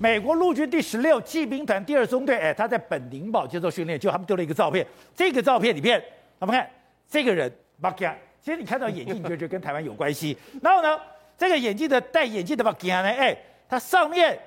[0.00, 4.86] 美国陆军第十六骑兵团第二中队，哎，他在本宁堡接受训练，就他们丢了一个照片。
[5.14, 6.00] 这个照片里面，
[6.38, 6.68] 我们看
[7.08, 10.36] 这个人，马吉亚，其实你看到眼镜，你就觉得跟台湾有关系。
[10.62, 10.96] 然后呢，
[11.36, 13.36] 这个眼镜的戴眼镜的马吉亚呢，哎，
[13.68, 14.38] 它上面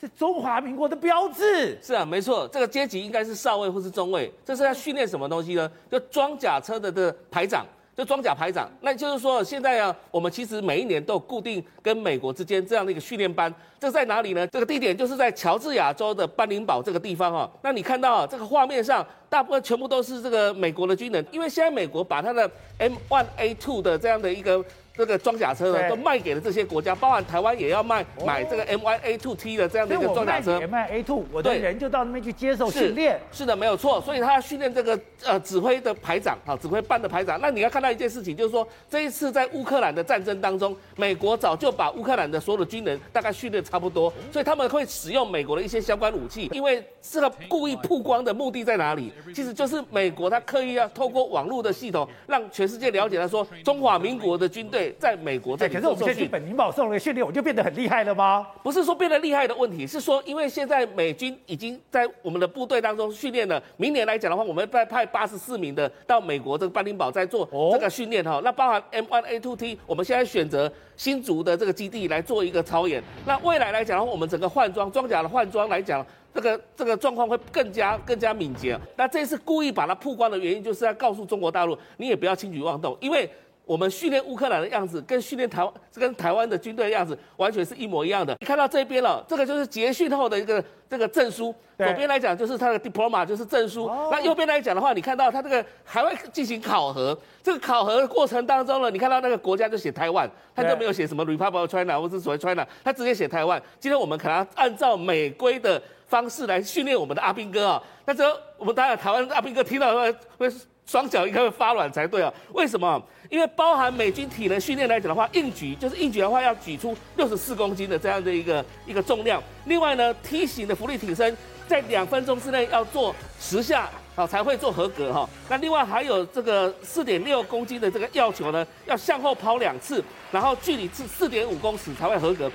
[0.00, 1.78] 是中华民国的标志。
[1.80, 4.32] 是啊，没错，这个阶级应该是少尉或是中尉。
[4.44, 5.70] 这是要训练什么东西呢？
[5.88, 7.64] 就装甲车的的排长。
[7.96, 13.52] 就装甲排长，那就是说，现在啊，我们其实每一年都有固定跟美国之间这样的一个训练班。
[13.78, 14.46] 这在哪里呢？
[14.46, 17.50] 这个地点就是在乔治亚州的班林堡这个地方哈。
[17.62, 24.64] 那你看到啊，这个画面上大部分全部都是这个美国的军人，因为现在美国把他的 M1A2 的这样的一个。
[24.96, 30.60] 这个装甲车呢，都卖给了这些国家，包含台湾也要卖买这个 M Y A Two T 的这样的一个装甲车。
[30.60, 33.18] M1A2，我的人就到那边去接受训练。
[33.32, 34.00] 是的，没有错。
[34.02, 37.40] 所以他要训练这个呃指挥的排长，啊，指挥班的排长。
[37.40, 46.50] 那你要看到一件事情，就是说这一次在乌克兰的战争当中，美国早就把乌克兰的所有的军人大概训练差不多，所以他们会使用美国的一些相关武器。
[46.52, 49.12] 因为这个故意曝光的目的在哪里？
[49.34, 54.79] 其实就是美国他刻意要透过网络的系统，让全世界了解他说中华民国的军队。
[54.98, 58.46] 在美国这里，可是我们现在去本宁堡受了个训练，我就变得很厉害了吗？
[58.62, 63.60] 不是说变得厉害的问题，是说因为现在美军已经在我们的部队当中训练了。
[63.76, 68.40] 明年来讲的话，我们再派八十四名的到美国这个班宁堡在做这个训练哈。
[68.44, 73.02] 那包含 M1A2T，我们现在选择新竹的这个基地来做一个操演。
[73.26, 78.78] 那未来来讲的话，我们整个换装装甲的换装来讲，这个这个状况会更加更加敏捷。
[78.96, 83.28] 那这次故意把它曝光的原因，就是要告诉中国大陆，你也不要轻举妄动，因为。
[83.70, 88.36] 我们训练乌克兰的样子，跟训练台湾，跟台湾的军队的样子，完全是一模一样的。
[88.40, 91.54] 你看到这边了，这个就是结训后的一个这个证书。
[91.78, 93.88] 左边来讲就是他的 diploma，就是证书。
[94.10, 97.16] 那右边来讲的话，你看到他这个还会进行考核。
[97.44, 103.62] 这个考核的过程当中呢，你看到那个国家就写台湾，他就没有写什么 Republic of China 或是所谓 China，他直接写台湾。
[103.78, 107.82] 今天我们可能按照美规的方式来训练我们的阿兵哥啊。
[108.04, 108.24] 那这
[108.58, 110.52] 我们当然台湾阿兵哥听到会会。
[110.90, 112.32] 双脚应该会发软才对啊？
[112.52, 113.00] 为什么？
[113.28, 119.40] 因为包含美军体能训练来讲的话，硬举就是硬举的话要举出六十四公斤的这样的一个一个重量。
[119.66, 121.36] 另外呢梯形的浮力挺身
[121.68, 125.30] 在两分钟之内要做十下，好才会做合格哈。
[125.48, 130.02] 那另外还有这个四点六公斤的这个药球呢，要向后抛两次，
[130.32, 132.50] 然后距离是四点五公尺才会合格。